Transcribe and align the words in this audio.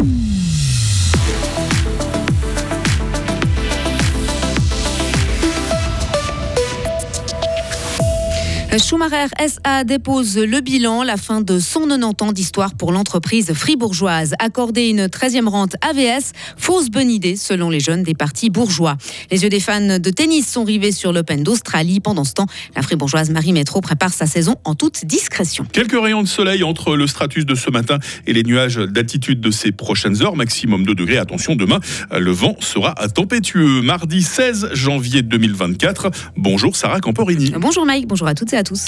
Mm-hmm. 0.00 0.39
Schumacher 8.78 9.26
SA 9.48 9.82
dépose 9.82 10.38
le 10.38 10.60
bilan, 10.60 11.02
la 11.02 11.16
fin 11.16 11.40
de 11.40 11.58
190 11.58 12.24
ans 12.24 12.32
d'histoire 12.32 12.74
pour 12.76 12.92
l'entreprise 12.92 13.52
fribourgeoise. 13.52 14.34
Accorder 14.38 14.88
une 14.90 15.06
13e 15.06 15.48
rente 15.48 15.74
AVS, 15.80 16.32
fausse 16.56 16.88
bonne 16.88 17.10
idée 17.10 17.34
selon 17.34 17.68
les 17.68 17.80
jeunes 17.80 18.04
des 18.04 18.14
partis 18.14 18.48
bourgeois. 18.48 18.96
Les 19.32 19.42
yeux 19.42 19.48
des 19.48 19.58
fans 19.58 19.98
de 19.98 20.10
tennis 20.10 20.46
sont 20.46 20.62
rivés 20.62 20.92
sur 20.92 21.12
l'Open 21.12 21.42
d'Australie. 21.42 21.98
Pendant 21.98 22.22
ce 22.22 22.34
temps, 22.34 22.46
la 22.76 22.82
fribourgeoise 22.82 23.30
Marie 23.30 23.52
Métro 23.52 23.80
prépare 23.80 24.12
sa 24.12 24.26
saison 24.26 24.54
en 24.62 24.76
toute 24.76 25.04
discrétion. 25.04 25.66
Quelques 25.72 26.00
rayons 26.00 26.22
de 26.22 26.28
soleil 26.28 26.62
entre 26.62 26.94
le 26.94 27.08
stratus 27.08 27.44
de 27.44 27.56
ce 27.56 27.70
matin 27.70 27.98
et 28.28 28.32
les 28.32 28.44
nuages 28.44 28.76
d'altitude 28.76 29.40
de 29.40 29.50
ces 29.50 29.72
prochaines 29.72 30.22
heures, 30.22 30.36
maximum 30.36 30.86
2 30.86 30.94
degrés. 30.94 31.18
Attention, 31.18 31.56
demain, 31.56 31.80
le 32.16 32.30
vent 32.30 32.54
sera 32.60 32.94
tempétueux. 33.12 33.82
Mardi 33.82 34.22
16 34.22 34.70
janvier 34.74 35.22
2024. 35.22 36.12
Bonjour 36.36 36.76
Sarah 36.76 37.00
Camporini. 37.00 37.50
Bonjour 37.58 37.84
Mike, 37.84 38.06
bonjour 38.06 38.28
à 38.28 38.34
toutes 38.34 38.52
et 38.52 38.56
à 38.56 38.59
tous. 38.62 38.86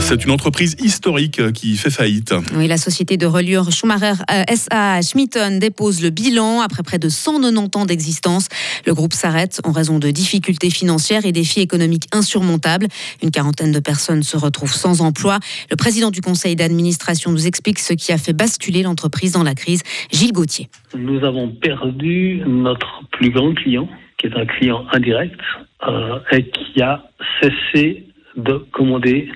C'est 0.00 0.24
une 0.24 0.30
entreprise 0.30 0.76
historique 0.82 1.52
qui 1.52 1.76
fait 1.76 1.90
faillite. 1.90 2.34
Oui, 2.54 2.66
la 2.66 2.76
société 2.76 3.16
de 3.16 3.26
reliure 3.26 3.70
Schumacher 3.72 4.12
euh, 4.30 4.54
SA 4.54 5.00
Schmitten 5.00 5.58
dépose 5.58 6.02
le 6.02 6.10
bilan 6.10 6.60
après 6.60 6.82
près 6.82 6.98
de 6.98 7.08
190 7.08 7.78
ans 7.78 7.86
d'existence. 7.86 8.48
Le 8.86 8.94
groupe 8.94 9.14
s'arrête 9.14 9.60
en 9.64 9.72
raison 9.72 9.98
de 9.98 10.10
difficultés 10.10 10.70
financières 10.70 11.24
et 11.24 11.32
défis 11.32 11.60
économiques 11.60 12.06
insurmontables. 12.12 12.86
Une 13.22 13.30
quarantaine 13.30 13.72
de 13.72 13.80
personnes 13.80 14.22
se 14.22 14.36
retrouvent 14.36 14.74
sans 14.74 15.00
emploi. 15.00 15.38
Le 15.70 15.76
président 15.76 16.10
du 16.10 16.20
conseil 16.20 16.54
d'administration 16.54 17.32
nous 17.32 17.46
explique 17.46 17.78
ce 17.78 17.94
qui 17.94 18.12
a 18.12 18.18
fait 18.18 18.32
basculer 18.32 18.82
l'entreprise 18.82 19.32
dans 19.32 19.42
la 19.42 19.54
crise. 19.54 19.82
Gilles 20.12 20.32
Gauthier. 20.32 20.68
Nous 20.96 21.24
avons 21.24 21.48
perdu 21.48 22.42
notre 22.46 23.02
plus 23.10 23.30
grand 23.30 23.54
client, 23.54 23.88
qui 24.18 24.26
est 24.26 24.36
un 24.36 24.46
client 24.46 24.84
indirect, 24.92 25.40
euh, 25.86 26.18
et 26.32 26.44
qui 26.44 26.82
a 26.82 27.02
cessé 27.40 28.04
de 28.36 28.54
commander 28.72 29.28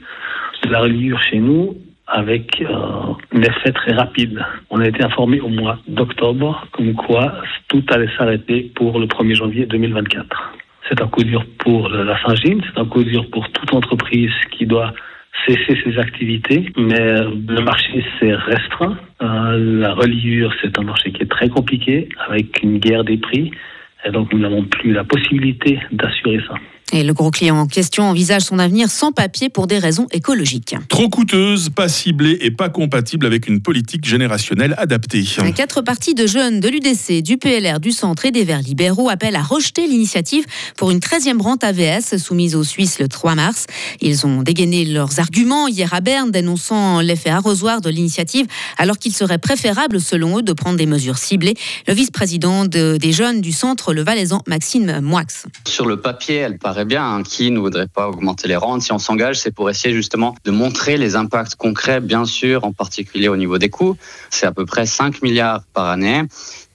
de 0.65 0.71
la 0.71 0.81
reliure 0.81 1.23
chez 1.23 1.39
nous 1.39 1.77
avec 2.07 2.61
euh, 2.63 3.15
un 3.35 3.43
effet 3.43 3.73
très 3.73 3.93
rapide. 3.93 4.43
On 4.71 4.81
a 4.81 4.89
été 4.89 5.05
informé 5.05 5.41
au 5.41 5.49
mois 5.49 5.79
d'octobre 5.87 6.67
comme 6.73 6.95
quoi 6.95 7.35
tout 7.69 7.85
allait 7.91 8.09
s'arrêter 8.17 8.73
pour 8.75 8.99
le 8.99 9.07
1er 9.07 9.35
janvier 9.35 9.67
2024. 9.67 10.55
C'est 10.89 11.03
un 11.03 11.07
coup 11.07 11.23
dur 11.23 11.45
pour 11.59 11.91
la 11.91 12.19
Saint-Gilles, 12.23 12.63
c'est 12.65 12.81
un 12.81 12.87
coup 12.87 13.05
dur 13.05 13.29
pour 13.31 13.47
toute 13.51 13.75
entreprise 13.75 14.33
qui 14.53 14.65
doit 14.65 14.95
cesser 15.47 15.79
ses 15.85 15.99
activités, 15.99 16.71
mais 16.77 17.13
le 17.21 17.61
marché 17.63 18.05
s'est 18.19 18.35
restreint. 18.35 18.97
Euh, 19.23 19.81
la 19.81 19.95
reliure, 19.95 20.53
c'est 20.63 20.79
un 20.79 20.83
marché 20.83 21.13
qui 21.13 21.23
est 21.23 21.31
très 21.31 21.49
compliqué, 21.49 22.09
avec 22.29 22.63
une 22.63 22.79
guerre 22.79 23.05
des 23.05 23.19
prix, 23.19 23.51
et 24.05 24.11
donc 24.11 24.33
nous 24.33 24.39
n'avons 24.39 24.65
plus 24.65 24.93
la 24.93 25.05
possibilité 25.05 25.79
d'assurer 25.91 26.41
ça. 26.47 26.55
Et 26.93 27.03
le 27.03 27.13
gros 27.13 27.31
client 27.31 27.59
en 27.59 27.67
question 27.67 28.05
envisage 28.05 28.43
son 28.43 28.59
avenir 28.59 28.91
sans 28.91 29.13
papier 29.13 29.51
pour 29.51 29.67
des 29.67 29.79
raisons 29.79 30.07
écologiques. 30.11 30.75
Trop 30.89 31.09
coûteuse, 31.09 31.69
pas 31.69 31.89
ciblée 31.89 32.39
et 32.41 32.51
pas 32.51 32.71
compatible 32.71 33.27
avec 33.27 33.47
une 33.47 33.61
politique 33.61 34.07
générationnelle 34.07 34.75
adaptée. 34.79 35.25
Quatre 35.55 35.83
partis 35.83 36.15
de 36.15 36.27
jeunes 36.27 36.61
de 36.61 36.69
l'UDC, 36.69 37.23
du 37.23 37.37
PLR, 37.37 37.79
du 37.81 37.91
Centre 37.93 38.25
et 38.25 38.31
des 38.31 38.45
Verts 38.45 38.63
libéraux 38.63 39.11
appellent 39.11 39.37
à 39.37 39.43
rejeter 39.43 39.87
l'initiative 39.87 40.47
pour 40.77 40.91
une 40.91 40.99
13e 40.99 41.41
rente 41.41 41.63
AVS 41.63 42.17
soumise 42.17 42.55
aux 42.55 42.65
Suisses 42.65 42.99
le 42.99 43.09
3 43.09 43.35
mars. 43.35 43.67
Ils 44.01 44.27
ont 44.27 44.43
dégainé 44.43 44.85
leurs 44.87 45.21
arguments 45.21 45.69
hier 45.69 45.93
à 45.93 46.01
Berne, 46.01 46.31
dénonçant 46.31 47.01
l'effet 47.01 47.31
arrosoir 47.31 47.81
de 47.81 47.91
l'initiative, 47.91 48.47
alors 48.79 48.99
qu'il 48.99 49.13
serait 49.13 49.39
préférable, 49.39 50.01
selon 50.01 50.39
eux, 50.39 50.43
de 50.43 50.53
prendre 50.53 50.79
des 50.79 50.87
mesures 50.87 51.19
ciblées. 51.19 51.55
Le 51.87 51.93
vice-président 51.93 52.65
des 52.65 53.13
jeunes 53.13 53.41
du 53.41 53.53
Centre, 53.53 53.93
le 53.93 54.03
Valaisan, 54.03 54.43
Maxime 54.47 55.01
Moix. 55.01 55.19
Sur 55.67 55.87
le 55.87 56.01
papier, 56.01 56.37
elle 56.37 56.59
paraît 56.59 56.78
bien. 56.85 57.05
Hein. 57.05 57.23
Qui 57.23 57.51
ne 57.51 57.59
voudrait 57.59 57.89
pas 57.89 58.09
augmenter 58.09 58.49
les 58.49 58.57
rentes? 58.57 58.83
Si 58.83 58.93
on 58.93 58.99
s'engage, 58.99 59.39
c'est 59.41 59.51
pour 59.51 59.71
essayer 59.71 59.95
justement 59.95 60.35
de 60.45 60.51
montrer 60.51 60.97
les 60.97 61.17
impacts 61.17 61.55
concrets, 61.55 62.01
bien 62.01 62.25
sûr, 62.25 62.65
en 62.65 62.73
particulier 62.73 63.29
au 63.29 63.37
niveau 63.37 63.59
des 63.59 63.71
coûts. 63.71 63.97
C'est 64.31 64.47
à 64.47 64.53
peu 64.53 64.67
près 64.67 64.87
5 64.87 65.23
milliards 65.23 65.63
par 65.73 65.87
année. 65.87 66.23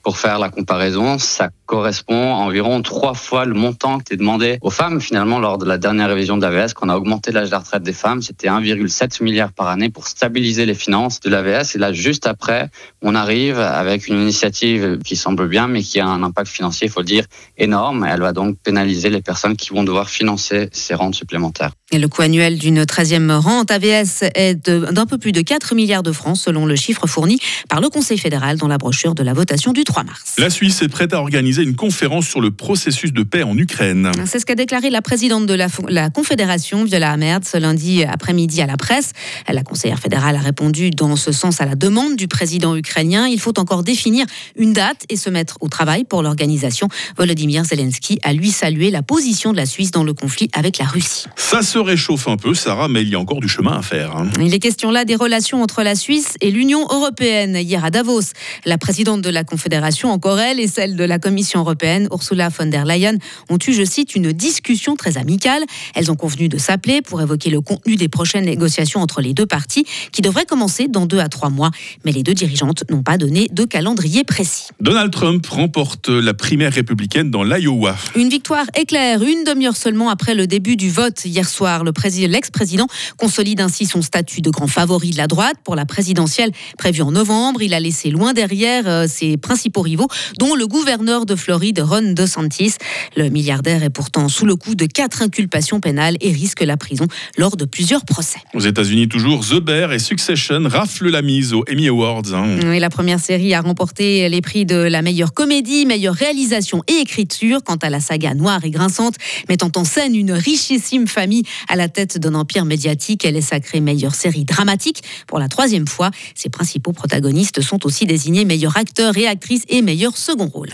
Pour 0.03 0.17
faire 0.17 0.37
la 0.37 0.49
comparaison, 0.49 1.17
ça 1.17 1.49
correspond 1.65 2.33
à 2.33 2.37
environ 2.37 2.81
trois 2.81 3.13
fois 3.13 3.45
le 3.45 3.53
montant 3.53 3.99
qui 3.99 4.13
est 4.13 4.17
demandé 4.17 4.57
aux 4.61 4.69
femmes 4.69 5.01
finalement 5.01 5.39
lors 5.39 5.57
de 5.57 5.65
la 5.65 5.77
dernière 5.77 6.09
révision 6.09 6.37
de 6.37 6.45
l'AVS, 6.45 6.73
qu'on 6.73 6.89
a 6.89 6.95
augmenté 6.95 7.31
l'âge 7.31 7.49
de 7.49 7.55
retraite 7.55 7.83
des 7.83 7.93
femmes. 7.93 8.21
C'était 8.21 8.47
1,7 8.47 9.23
milliard 9.23 9.51
par 9.51 9.67
année 9.67 9.89
pour 9.89 10.07
stabiliser 10.07 10.65
les 10.65 10.75
finances 10.75 11.19
de 11.19 11.29
l'AVS. 11.29 11.75
Et 11.75 11.79
là, 11.79 11.93
juste 11.93 12.27
après, 12.27 12.69
on 13.01 13.15
arrive 13.15 13.59
avec 13.59 14.07
une 14.07 14.21
initiative 14.21 14.99
qui 15.03 15.15
semble 15.15 15.47
bien, 15.47 15.67
mais 15.67 15.81
qui 15.81 15.99
a 15.99 16.07
un 16.07 16.23
impact 16.23 16.49
financier, 16.49 16.87
il 16.87 16.91
faut 16.91 16.99
le 16.99 17.05
dire, 17.05 17.25
énorme. 17.57 18.05
Elle 18.09 18.21
va 18.21 18.33
donc 18.33 18.57
pénaliser 18.59 19.09
les 19.09 19.21
personnes 19.21 19.55
qui 19.55 19.69
vont 19.69 19.83
devoir 19.83 20.09
financer 20.09 20.69
ces 20.71 20.93
rentes 20.93 21.15
supplémentaires. 21.15 21.71
Et 21.91 21.99
le 21.99 22.07
coût 22.07 22.23
annuel 22.23 22.57
d'une 22.57 22.83
13e 22.83 23.31
rente 23.31 23.71
AVS 23.71 24.23
est 24.35 24.55
d'un 24.67 25.05
peu 25.05 25.17
plus 25.17 25.31
de 25.31 25.41
4 25.41 25.75
milliards 25.75 26.03
de 26.03 26.11
francs, 26.11 26.37
selon 26.37 26.65
le 26.65 26.75
chiffre 26.75 27.07
fourni 27.07 27.39
par 27.69 27.81
le 27.81 27.89
Conseil 27.89 28.17
fédéral 28.17 28.57
dans 28.57 28.67
la 28.67 28.77
brochure 28.77 29.15
de 29.15 29.23
la 29.23 29.33
votation 29.33 29.73
du 29.73 29.83
3 29.83 30.03
mars. 30.03 30.35
La 30.37 30.49
Suisse 30.49 30.81
est 30.81 30.87
prête 30.87 31.13
à 31.13 31.19
organiser 31.19 31.62
une 31.63 31.75
conférence 31.75 32.27
sur 32.27 32.41
le 32.41 32.51
processus 32.51 33.13
de 33.13 33.23
paix 33.23 33.43
en 33.43 33.57
Ukraine. 33.57 34.11
C'est 34.25 34.39
ce 34.39 34.45
qu'a 34.45 34.55
déclaré 34.55 34.89
la 34.89 35.01
présidente 35.01 35.45
de 35.45 35.53
la, 35.53 35.67
la 35.87 36.09
Confédération, 36.09 36.83
Viola 36.83 37.11
Amert, 37.11 37.39
ce 37.43 37.57
lundi 37.57 38.03
après-midi 38.03 38.61
à 38.61 38.67
la 38.67 38.77
presse. 38.77 39.11
La 39.51 39.63
conseillère 39.63 39.99
fédérale 39.99 40.35
a 40.35 40.39
répondu 40.39 40.91
dans 40.91 41.15
ce 41.15 41.31
sens 41.31 41.61
à 41.61 41.65
la 41.65 41.75
demande 41.75 42.15
du 42.15 42.27
président 42.27 42.75
ukrainien. 42.75 43.27
Il 43.27 43.39
faut 43.39 43.57
encore 43.59 43.83
définir 43.83 44.25
une 44.55 44.73
date 44.73 45.05
et 45.09 45.15
se 45.15 45.29
mettre 45.29 45.57
au 45.61 45.69
travail 45.69 46.03
pour 46.03 46.21
l'organisation. 46.21 46.87
Volodymyr 47.17 47.65
Zelensky 47.65 48.19
a 48.23 48.33
lui 48.33 48.51
salué 48.51 48.91
la 48.91 49.01
position 49.01 49.51
de 49.51 49.57
la 49.57 49.65
Suisse 49.65 49.91
dans 49.91 50.03
le 50.03 50.13
conflit 50.13 50.49
avec 50.53 50.77
la 50.77 50.85
Russie. 50.85 51.25
Ça 51.35 51.61
se 51.61 51.77
réchauffe 51.77 52.27
un 52.27 52.37
peu, 52.37 52.53
Sarah, 52.53 52.87
mais 52.87 53.01
il 53.01 53.09
y 53.09 53.15
a 53.15 53.19
encore 53.19 53.39
du 53.39 53.47
chemin 53.47 53.77
à 53.77 53.81
faire. 53.81 54.15
Hein. 54.15 54.29
Il 54.39 54.53
est 54.53 54.59
question 54.59 54.91
là 54.91 55.05
des 55.05 55.15
relations 55.15 55.61
entre 55.61 55.83
la 55.83 55.95
Suisse 55.95 56.35
et 56.41 56.51
l'Union 56.51 56.85
européenne. 56.89 57.55
Hier 57.55 57.83
à 57.83 57.91
Davos, 57.91 58.33
la 58.65 58.77
présidente 58.77 59.21
de 59.21 59.29
la 59.29 59.43
Confédération, 59.43 60.11
encore 60.11 60.39
elle, 60.39 60.59
et 60.59 60.67
celle 60.67 60.95
de 60.95 61.03
la 61.03 61.19
Commission 61.19 61.42
européenne, 61.43 62.07
Ursula 62.11 62.49
von 62.49 62.65
der 62.65 62.85
Leyen, 62.85 63.17
ont 63.49 63.57
eu, 63.67 63.73
je 63.73 63.83
cite, 63.83 64.15
une 64.15 64.31
discussion 64.31 64.95
très 64.95 65.17
amicale. 65.17 65.63
Elles 65.95 66.11
ont 66.11 66.15
convenu 66.15 66.49
de 66.49 66.57
s'appeler 66.57 67.01
pour 67.01 67.21
évoquer 67.21 67.49
le 67.49 67.61
contenu 67.61 67.95
des 67.95 68.07
prochaines 68.07 68.45
négociations 68.45 69.01
entre 69.01 69.21
les 69.21 69.33
deux 69.33 69.45
parties, 69.45 69.85
qui 70.11 70.21
devraient 70.21 70.45
commencer 70.45 70.87
dans 70.87 71.05
deux 71.05 71.19
à 71.19 71.29
trois 71.29 71.49
mois. 71.49 71.71
Mais 72.05 72.11
les 72.11 72.23
deux 72.23 72.33
dirigeantes 72.33 72.83
n'ont 72.89 73.03
pas 73.03 73.17
donné 73.17 73.47
de 73.51 73.65
calendrier 73.65 74.23
précis. 74.23 74.67
Donald 74.79 75.11
Trump 75.11 75.45
remporte 75.47 76.09
la 76.09 76.33
primaire 76.33 76.73
républicaine 76.73 77.31
dans 77.31 77.43
l'Iowa. 77.43 77.95
Une 78.15 78.29
victoire 78.29 78.65
éclair, 78.79 79.21
une 79.21 79.43
demi-heure 79.43 79.77
seulement 79.77 80.09
après 80.09 80.35
le 80.35 80.47
début 80.47 80.75
du 80.75 80.89
vote 80.89 81.23
hier 81.25 81.47
soir. 81.47 81.83
L'ex-président 81.83 82.87
consolide 83.17 83.61
ainsi 83.61 83.85
son 83.85 84.01
statut 84.01 84.41
de 84.41 84.49
grand 84.49 84.67
favori 84.67 85.11
de 85.11 85.17
la 85.17 85.27
droite 85.27 85.55
pour 85.63 85.75
la 85.75 85.85
présidentielle 85.85 86.51
prévue 86.77 87.01
en 87.01 87.11
novembre. 87.11 87.61
Il 87.61 87.73
a 87.73 87.79
laissé 87.79 88.09
loin 88.09 88.33
derrière 88.33 88.87
euh, 88.87 89.07
ses 89.07 89.37
principaux 89.37 89.81
rivaux, 89.81 90.07
dont 90.39 90.55
le 90.55 90.67
gouverneur 90.67 91.25
de 91.25 91.32
Floride, 91.35 91.79
Ron 91.79 92.13
DeSantis. 92.13 92.75
Le 93.15 93.29
milliardaire 93.29 93.83
est 93.83 93.89
pourtant 93.89 94.29
sous 94.29 94.45
le 94.45 94.55
coup 94.55 94.75
de 94.75 94.85
quatre 94.85 95.21
inculpations 95.21 95.79
pénales 95.79 96.17
et 96.21 96.31
risque 96.31 96.61
la 96.61 96.77
prison 96.77 97.07
lors 97.37 97.57
de 97.57 97.65
plusieurs 97.65 98.05
procès. 98.05 98.39
Aux 98.53 98.59
États-Unis, 98.59 99.07
toujours 99.07 99.45
The 99.45 99.59
Bear 99.59 99.93
et 99.93 99.99
Succession 99.99 100.61
raflent 100.65 101.09
la 101.09 101.21
mise 101.21 101.53
aux 101.53 101.63
Emmy 101.71 101.87
Awards. 101.87 102.33
Hein. 102.33 102.77
la 102.79 102.89
première 102.89 103.19
série 103.19 103.53
a 103.53 103.61
remporté 103.61 104.27
les 104.29 104.41
prix 104.41 104.65
de 104.65 104.75
la 104.75 105.01
meilleure 105.01 105.33
comédie, 105.33 105.85
meilleure 105.85 106.15
réalisation 106.15 106.83
et 106.87 107.01
écriture. 107.01 107.63
Quant 107.63 107.77
à 107.77 107.89
la 107.89 107.99
saga 107.99 108.33
noire 108.33 108.63
et 108.63 108.71
grinçante, 108.71 109.15
mettant 109.49 109.71
en 109.75 109.83
scène 109.83 110.15
une 110.15 110.31
richissime 110.31 111.07
famille 111.07 111.43
à 111.67 111.75
la 111.75 111.87
tête 111.87 112.17
d'un 112.17 112.35
empire 112.35 112.65
médiatique, 112.65 113.25
elle 113.25 113.37
est 113.37 113.41
sacrée 113.41 113.79
meilleure 113.79 114.15
série 114.15 114.45
dramatique 114.45 115.03
pour 115.27 115.39
la 115.39 115.47
troisième 115.47 115.87
fois. 115.87 116.11
Ses 116.35 116.49
principaux 116.49 116.93
protagonistes 116.93 117.61
sont 117.61 117.85
aussi 117.85 118.05
désignés 118.05 118.45
meilleurs 118.45 118.77
acteurs 118.77 119.17
et 119.17 119.27
actrices 119.27 119.63
et 119.69 119.81
meilleurs 119.81 120.17
second 120.17 120.47
rôle. 120.47 120.69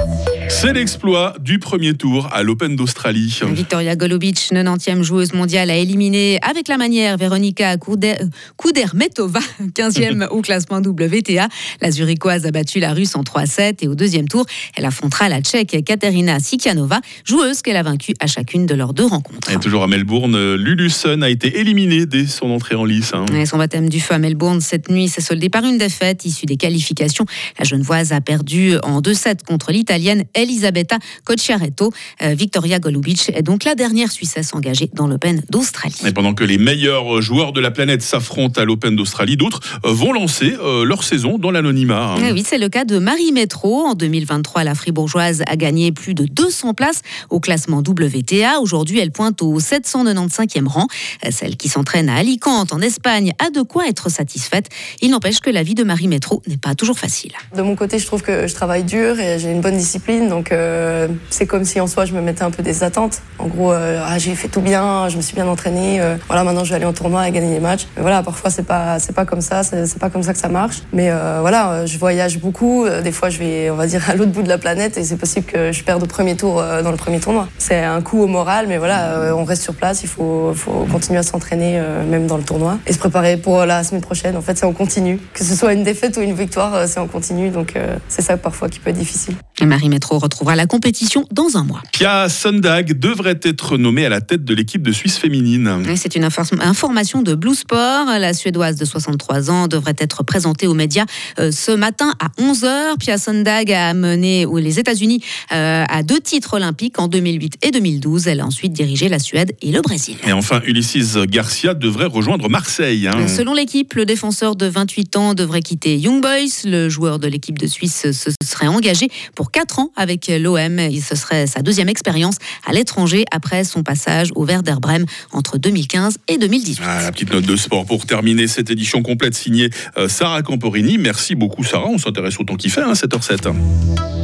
Podcast. 0.00 0.39
C'est 0.50 0.72
l'exploit 0.72 1.34
du 1.40 1.60
premier 1.60 1.94
tour 1.94 2.28
à 2.32 2.42
l'Open 2.42 2.74
d'Australie. 2.74 3.38
Victoria 3.52 3.94
Golubic, 3.94 4.36
90e 4.52 5.00
joueuse 5.02 5.32
mondiale, 5.32 5.70
a 5.70 5.76
éliminé 5.76 6.40
avec 6.42 6.66
la 6.66 6.76
manière 6.76 7.16
Veronika 7.16 7.76
Kudermetova, 7.76 9.38
15e 9.74 10.26
au 10.30 10.42
classement 10.42 10.78
WTA. 10.78 11.48
La 11.80 11.90
Zurichoise 11.92 12.44
a 12.46 12.50
battu 12.50 12.80
la 12.80 12.92
Russe 12.92 13.14
en 13.14 13.22
3-7 13.22 13.76
et 13.82 13.88
au 13.88 13.94
deuxième 13.94 14.26
tour, 14.28 14.44
elle 14.76 14.84
affrontera 14.84 15.28
la 15.28 15.40
Tchèque 15.40 15.84
Katerina 15.84 16.40
Sikianova, 16.40 17.00
joueuse 17.24 17.62
qu'elle 17.62 17.76
a 17.76 17.84
vaincue 17.84 18.14
à 18.18 18.26
chacune 18.26 18.66
de 18.66 18.74
leurs 18.74 18.92
deux 18.92 19.06
rencontres. 19.06 19.52
Et 19.52 19.56
toujours 19.56 19.84
à 19.84 19.86
Melbourne, 19.86 20.56
Lulu 20.56 20.90
Sun 20.90 21.22
a 21.22 21.30
été 21.30 21.60
éliminée 21.60 22.06
dès 22.06 22.26
son 22.26 22.50
entrée 22.50 22.74
en 22.74 22.84
lice. 22.84 23.12
Hein. 23.14 23.24
son 23.46 23.56
baptême 23.56 23.88
du 23.88 24.00
feu 24.00 24.14
à 24.14 24.18
Melbourne 24.18 24.60
cette 24.60 24.90
nuit 24.90 25.08
s'est 25.08 25.20
soldé 25.20 25.48
par 25.48 25.64
une 25.64 25.78
défaite 25.78 26.24
issue 26.24 26.46
des 26.46 26.56
qualifications. 26.56 27.24
La 27.58 27.64
Genevoise 27.64 28.12
a 28.12 28.20
perdu 28.20 28.74
en 28.82 29.00
2-7 29.00 29.44
contre 29.46 29.70
l'Italienne 29.70 30.24
Elisabetta 30.40 30.98
Cocciaretto. 31.24 31.92
Victoria 32.20 32.78
Golubic 32.78 33.30
est 33.34 33.42
donc 33.42 33.64
la 33.64 33.74
dernière 33.74 34.10
Suissesse 34.10 34.54
engagée 34.54 34.90
dans 34.94 35.06
l'Open 35.06 35.42
d'Australie. 35.50 35.94
Et 36.06 36.12
pendant 36.12 36.34
que 36.34 36.44
les 36.44 36.58
meilleurs 36.58 37.22
joueurs 37.22 37.52
de 37.52 37.60
la 37.60 37.70
planète 37.70 38.02
s'affrontent 38.02 38.60
à 38.60 38.64
l'Open 38.64 38.96
d'Australie, 38.96 39.36
d'autres 39.36 39.60
vont 39.84 40.12
lancer 40.12 40.56
leur 40.84 41.04
saison 41.04 41.38
dans 41.38 41.50
l'anonymat. 41.50 42.14
Hein. 42.14 42.22
Eh 42.28 42.32
oui, 42.32 42.44
c'est 42.46 42.58
le 42.58 42.68
cas 42.68 42.84
de 42.84 42.98
Marie 42.98 43.32
Métro. 43.32 43.86
En 43.86 43.94
2023, 43.94 44.64
la 44.64 44.74
fribourgeoise 44.74 45.42
a 45.46 45.56
gagné 45.56 45.92
plus 45.92 46.14
de 46.14 46.24
200 46.24 46.74
places 46.74 47.02
au 47.28 47.40
classement 47.40 47.78
WTA. 47.78 48.60
Aujourd'hui, 48.60 48.98
elle 48.98 49.12
pointe 49.12 49.42
au 49.42 49.58
795e 49.58 50.66
rang. 50.66 50.86
Celle 51.30 51.56
qui 51.56 51.68
s'entraîne 51.68 52.08
à 52.08 52.16
Alicante, 52.16 52.72
en 52.72 52.80
Espagne, 52.80 53.32
a 53.38 53.50
de 53.50 53.62
quoi 53.62 53.88
être 53.88 54.08
satisfaite. 54.10 54.68
Il 55.00 55.10
n'empêche 55.10 55.40
que 55.40 55.50
la 55.50 55.62
vie 55.62 55.74
de 55.74 55.84
Marie 55.84 56.08
Métro 56.08 56.42
n'est 56.46 56.56
pas 56.56 56.74
toujours 56.74 56.98
facile. 56.98 57.32
De 57.56 57.62
mon 57.62 57.76
côté, 57.76 57.98
je 57.98 58.06
trouve 58.06 58.22
que 58.22 58.46
je 58.46 58.54
travaille 58.54 58.84
dur 58.84 59.18
et 59.18 59.38
j'ai 59.38 59.50
une 59.50 59.60
bonne 59.60 59.76
discipline. 59.76 60.29
Donc, 60.30 60.52
euh, 60.52 61.08
c'est 61.28 61.44
comme 61.44 61.64
si 61.64 61.80
en 61.80 61.86
soi, 61.86 62.06
je 62.06 62.14
me 62.14 62.22
mettais 62.22 62.44
un 62.44 62.50
peu 62.50 62.62
des 62.62 62.84
attentes. 62.84 63.20
En 63.38 63.48
gros, 63.48 63.72
euh, 63.72 64.00
ah, 64.06 64.16
j'ai 64.18 64.34
fait 64.34 64.48
tout 64.48 64.60
bien, 64.60 65.08
je 65.08 65.16
me 65.16 65.22
suis 65.22 65.34
bien 65.34 65.46
entraîné. 65.46 66.00
Euh, 66.00 66.16
voilà, 66.28 66.44
maintenant, 66.44 66.64
je 66.64 66.70
vais 66.70 66.76
aller 66.76 66.86
en 66.86 66.92
tournoi 66.92 67.28
et 67.28 67.32
gagner 67.32 67.50
les 67.50 67.60
matchs. 67.60 67.86
Mais 67.96 68.02
voilà, 68.02 68.22
parfois, 68.22 68.48
c'est 68.48 68.62
pas, 68.62 68.98
c'est 69.00 69.14
pas 69.14 69.26
comme 69.26 69.40
ça. 69.40 69.62
C'est 69.64 69.98
pas 69.98 70.08
comme 70.08 70.22
ça 70.22 70.32
que 70.32 70.38
ça 70.38 70.48
marche. 70.48 70.82
Mais 70.92 71.10
voilà, 71.40 71.84
je 71.84 71.98
voyage 71.98 72.38
beaucoup. 72.38 72.86
Des 73.02 73.12
fois, 73.12 73.28
je 73.28 73.38
vais, 73.38 73.70
on 73.70 73.74
va 73.74 73.86
dire, 73.86 74.02
à 74.08 74.14
l'autre 74.14 74.30
bout 74.30 74.42
de 74.42 74.48
la 74.48 74.58
planète 74.58 74.96
et 74.96 75.04
c'est 75.04 75.16
possible 75.16 75.46
que 75.46 75.72
je 75.72 75.82
perde 75.82 76.02
au 76.02 76.06
premier 76.06 76.36
tour 76.36 76.62
dans 76.84 76.90
le 76.90 76.96
premier 76.96 77.18
tournoi. 77.18 77.48
C'est 77.58 77.82
un 77.82 78.00
coup 78.00 78.22
au 78.22 78.26
moral, 78.28 78.66
mais 78.68 78.78
voilà, 78.78 79.34
on 79.36 79.44
reste 79.44 79.62
sur 79.62 79.74
place. 79.74 80.02
Il 80.04 80.08
faut, 80.08 80.52
faut 80.54 80.86
continuer 80.92 81.18
à 81.18 81.22
s'entraîner, 81.22 81.82
même 82.08 82.26
dans 82.26 82.36
le 82.36 82.44
tournoi, 82.44 82.78
et 82.86 82.92
se 82.92 82.98
préparer 82.98 83.36
pour 83.36 83.66
la 83.66 83.82
semaine 83.82 84.02
prochaine. 84.02 84.36
En 84.36 84.42
fait, 84.42 84.56
c'est 84.56 84.66
en 84.66 84.72
continu. 84.72 85.18
Que 85.34 85.44
ce 85.44 85.56
soit 85.56 85.72
une 85.72 85.82
défaite 85.82 86.16
ou 86.16 86.20
une 86.20 86.34
victoire, 86.34 86.86
c'est 86.86 87.00
en 87.00 87.08
continu. 87.08 87.50
Donc, 87.50 87.74
c'est 88.08 88.22
ça 88.22 88.36
parfois 88.36 88.68
qui 88.68 88.78
peut 88.78 88.90
être 88.90 88.98
difficile. 88.98 89.34
Marie 89.66 89.88
Métro 89.88 90.18
retrouvera 90.20 90.56
la 90.56 90.66
compétition 90.66 91.26
dans 91.32 91.56
un 91.56 91.64
mois. 91.64 91.82
Pia 91.92 92.28
Sundag 92.28 92.98
devrait 92.98 93.40
être 93.42 93.76
nommée 93.76 94.06
à 94.06 94.08
la 94.08 94.20
tête 94.20 94.44
de 94.44 94.54
l'équipe 94.54 94.82
de 94.82 94.92
Suisse 94.92 95.16
féminine. 95.18 95.82
C'est 95.96 96.14
une 96.14 96.24
information 96.24 97.22
de 97.22 97.34
Blue 97.34 97.54
Sport. 97.54 98.06
La 98.06 98.32
Suédoise 98.32 98.76
de 98.76 98.84
63 98.84 99.50
ans 99.50 99.68
devrait 99.68 99.96
être 99.98 100.22
présentée 100.22 100.66
aux 100.66 100.74
médias 100.74 101.06
euh, 101.38 101.50
ce 101.50 101.72
matin 101.72 102.14
à 102.20 102.28
11h. 102.40 102.98
Pia 102.98 103.18
Sundag 103.18 103.72
a 103.72 103.94
mené 103.94 104.46
les 104.56 104.78
États-Unis 104.78 105.22
euh, 105.52 105.84
à 105.88 106.02
deux 106.02 106.20
titres 106.20 106.54
olympiques 106.54 106.98
en 106.98 107.08
2008 107.08 107.58
et 107.62 107.70
2012. 107.70 108.28
Elle 108.28 108.40
a 108.40 108.46
ensuite 108.46 108.72
dirigé 108.72 109.08
la 109.08 109.18
Suède 109.18 109.56
et 109.62 109.72
le 109.72 109.80
Brésil. 109.80 110.16
Et 110.26 110.32
enfin, 110.32 110.60
Ulysses 110.66 111.16
Garcia 111.28 111.74
devrait 111.74 112.06
rejoindre 112.06 112.48
Marseille. 112.48 113.08
Hein. 113.08 113.28
Selon 113.28 113.54
l'équipe, 113.54 113.94
le 113.94 114.04
défenseur 114.04 114.56
de 114.56 114.66
28 114.66 115.16
ans 115.16 115.34
devrait 115.34 115.62
quitter 115.62 115.98
Young 115.98 116.20
Boys. 116.20 116.64
Le 116.64 116.88
joueur 116.88 117.18
de 117.18 117.26
l'équipe 117.26 117.58
de 117.58 117.66
Suisse 117.66 118.10
se 118.12 118.30
serait 118.44 118.66
engagé 118.66 119.08
pour 119.34 119.50
4 119.50 119.78
ans 119.78 119.92
avec 120.00 120.28
l'OM. 120.28 120.80
Ce 121.00 121.14
serait 121.14 121.46
sa 121.46 121.60
deuxième 121.60 121.88
expérience 121.88 122.36
à 122.66 122.72
l'étranger 122.72 123.24
après 123.30 123.64
son 123.64 123.82
passage 123.82 124.30
au 124.34 124.44
Werder 124.44 124.76
Brême 124.80 125.04
entre 125.32 125.58
2015 125.58 126.18
et 126.26 126.38
2018. 126.38 126.82
Ah, 126.84 127.02
la 127.02 127.12
petite 127.12 127.32
note 127.32 127.44
de 127.44 127.56
sport 127.56 127.84
pour 127.84 128.06
terminer 128.06 128.46
cette 128.48 128.70
édition 128.70 129.02
complète 129.02 129.34
signée 129.34 129.70
euh, 129.98 130.08
Sarah 130.08 130.42
Camporini. 130.42 130.98
Merci 130.98 131.34
beaucoup 131.34 131.64
Sarah, 131.64 131.88
on 131.88 131.98
s'intéresse 131.98 132.40
autant 132.40 132.56
qu'il 132.56 132.70
fait, 132.70 132.82
hein, 132.82 132.94
7h07. 132.94 133.52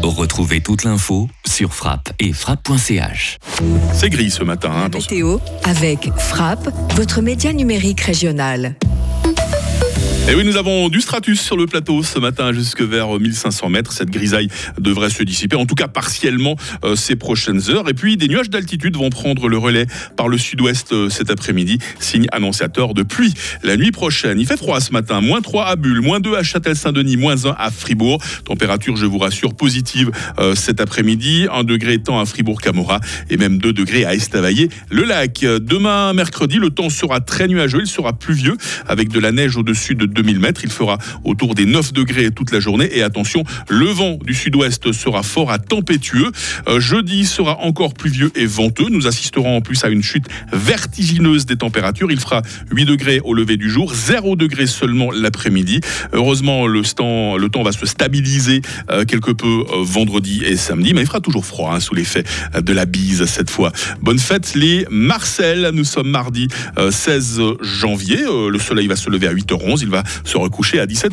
Retrouvez 0.03 0.61
toute 0.61 0.85
l'info 0.85 1.29
sur 1.47 1.75
frappe 1.75 2.11
et 2.21 2.33
frappe.ch. 2.33 3.39
C'est 3.93 4.11
gris 4.11 4.31
ce 4.31 4.45
matin. 4.45 4.71
Hein, 4.73 4.91
Météo 4.93 5.39
avec 5.65 6.09
Frappe, 6.17 6.69
votre 6.97 7.21
média 7.21 7.53
numérique 7.53 8.01
régional. 8.01 8.77
Et 10.29 10.35
oui, 10.35 10.43
nous 10.45 10.57
avons 10.57 10.89
du 10.89 11.01
stratus 11.01 11.41
sur 11.41 11.57
le 11.57 11.67
plateau 11.67 12.03
ce 12.03 12.19
matin 12.19 12.53
jusque 12.53 12.83
vers 12.83 13.21
1500 13.21 13.69
mètres. 13.69 13.93
Cette 13.93 14.11
grisaille 14.11 14.49
devrait 14.77 15.09
se 15.09 15.23
dissiper, 15.23 15.55
en 15.55 15.67
tout 15.67 15.77
cas 15.77 15.87
partiellement 15.87 16.57
euh, 16.85 16.97
ces 16.97 17.15
prochaines 17.15 17.71
heures. 17.71 17.89
Et 17.89 17.95
puis 17.95 18.17
des 18.17 18.27
nuages 18.27 18.51
d'altitude 18.51 18.97
vont 18.97 19.09
prendre 19.09 19.49
le 19.49 19.57
relais 19.57 19.87
par 20.17 20.27
le 20.27 20.37
sud-ouest 20.37 20.93
euh, 20.93 21.09
cet 21.11 21.31
après-midi, 21.31 21.79
signe 22.01 22.27
annonciateur 22.33 22.93
de 22.93 23.05
pluie. 23.05 23.35
La 23.63 23.77
nuit 23.77 23.93
prochaine, 23.93 24.41
il 24.41 24.49
fait 24.49 24.57
froid 24.57 24.81
ce 24.81 24.91
matin, 24.91 25.21
moins 25.21 25.43
3 25.43 25.65
à 25.65 25.77
Bulle, 25.77 26.01
moins 26.01 26.19
2 26.19 26.35
à 26.35 26.43
Châtel-Saint-Denis, 26.43 27.17
moins 27.17 27.47
1 27.47 27.55
à 27.57 27.71
Fribourg. 27.71 28.21
Température, 28.45 28.97
je 28.97 29.07
vous 29.07 29.19
rassure, 29.19 29.55
positive 29.55 30.11
euh, 30.41 30.57
cet 30.57 30.81
après-midi. 30.81 31.47
1 31.53 31.63
degré 31.63 31.99
temps 31.99 32.19
à 32.19 32.27
Fribourg-Camora 32.27 32.99
et 33.31 33.37
même 33.37 33.59
2 33.59 33.73
degrés 33.73 34.05
à 34.05 34.15
Estavayer. 34.17 34.71
Le 34.91 35.05
lac, 35.05 35.43
demain 35.43 36.13
mercredi, 36.15 36.57
le 36.57 36.71
temps 36.71 36.91
sera 36.91 37.21
très 37.21 37.47
nuageux, 37.47 37.83
il 37.83 37.87
sera 37.87 38.13
pluvieux 38.13 38.57
avec 38.89 39.09
de 39.11 39.21
la 39.21 39.31
neige 39.31 39.57
au-dessus 39.57 39.95
de 39.95 40.16
2000 40.17 40.41
mètres. 40.41 40.63
Il 40.65 40.71
fera 40.71 40.99
autour 41.25 41.55
des 41.55 41.67
9 41.67 41.93
degrés 41.93 42.31
toute 42.31 42.51
la 42.51 42.61
journée. 42.61 42.89
Et 42.93 43.03
attention, 43.03 43.45
le 43.69 43.87
vent 43.87 44.19
du 44.25 44.35
sud-ouest 44.35 44.93
sera 44.93 45.23
fort 45.23 45.51
à 45.51 45.59
tempétueux. 45.59 46.33
Euh, 46.69 46.81
jeudi 46.81 47.25
sera 47.27 47.61
encore 47.61 47.95
pluvieux 47.95 48.33
et 48.35 48.47
venteux. 48.47 48.87
Nous 48.91 49.07
assisterons 49.07 49.59
en 49.59 49.61
plus 49.61 49.85
à 49.85 49.89
une 49.89 50.03
chute 50.03 50.27
vertigineuse 50.53 51.47
des 51.47 51.57
températures. 51.57 52.11
Il 52.11 52.21
fera 52.21 52.43
8 52.71 52.85
degrés 52.87 53.21
au 53.25 53.35
lever 53.35 53.57
du 53.57 53.71
jour, 53.71 53.95
0 53.95 54.37
degrés 54.37 54.67
seulement 54.67 55.11
l'après-midi. 55.13 55.81
Heureusement, 56.13 56.67
le 56.67 56.83
temps, 56.83 57.37
le 57.37 57.49
temps 57.49 57.63
va 57.63 57.73
se 57.73 57.87
stabiliser 57.87 58.63
euh, 58.91 59.05
quelque 59.05 59.31
peu 59.31 59.47
euh, 59.47 59.83
vendredi 59.83 60.43
et 60.45 60.57
samedi, 60.57 60.95
mais 60.95 61.03
il 61.03 61.07
fera 61.07 61.21
toujours 61.21 61.45
froid 61.45 61.75
hein, 61.75 61.81
sous 61.81 61.95
l'effet 61.95 62.25
de 62.59 62.73
la 62.73 62.87
bise 62.87 63.25
cette 63.27 63.51
fois. 63.51 63.73
Bonne 64.01 64.19
fête 64.19 64.55
les 64.55 64.87
Marcel. 64.91 65.71
Nous 65.73 65.85
sommes 65.85 66.09
mardi 66.09 66.49
16 66.91 67.41
janvier. 67.61 68.19
le 68.27 68.59
soleil 68.59 68.87
va 68.87 68.97
se 68.97 69.11
lever 69.11 69.27
à 69.27 69.35
8h11. 69.35 69.81
Il 69.83 69.89
va 69.89 70.03
se 70.25 70.37
recoucher 70.37 70.81
à 70.81 70.87
17h. 70.87 71.05